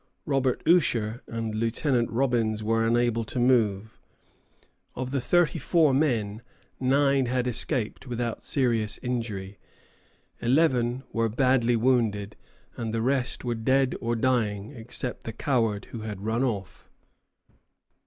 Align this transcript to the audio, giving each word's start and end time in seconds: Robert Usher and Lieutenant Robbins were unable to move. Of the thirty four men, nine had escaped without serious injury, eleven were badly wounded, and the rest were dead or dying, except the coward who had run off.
Robert 0.25 0.67
Usher 0.67 1.21
and 1.27 1.53
Lieutenant 1.53 2.09
Robbins 2.09 2.63
were 2.63 2.87
unable 2.87 3.23
to 3.25 3.37
move. 3.37 3.99
Of 4.95 5.11
the 5.11 5.21
thirty 5.21 5.59
four 5.59 5.93
men, 5.93 6.41
nine 6.79 7.27
had 7.27 7.45
escaped 7.45 8.07
without 8.07 8.41
serious 8.41 8.97
injury, 9.03 9.59
eleven 10.41 11.03
were 11.13 11.29
badly 11.29 11.75
wounded, 11.75 12.35
and 12.75 12.91
the 12.91 13.01
rest 13.03 13.45
were 13.45 13.53
dead 13.53 13.93
or 14.01 14.15
dying, 14.15 14.71
except 14.71 15.23
the 15.23 15.33
coward 15.33 15.85
who 15.91 15.99
had 15.99 16.21
run 16.25 16.43
off. 16.43 16.89